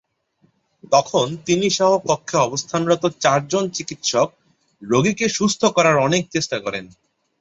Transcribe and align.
তখন 0.91 1.25
তিনিসহ 1.45 1.89
কক্ষে 2.07 2.37
অবস্থানরত 2.37 3.03
চারজন 3.19 3.63
চিকিৎসক 3.69 4.29
রোগীকে 4.81 5.25
সুস্থ 5.29 5.61
করার 5.75 5.97
অনেক 5.97 6.23
চেষ্টা 6.29 6.57
করেন। 6.59 6.85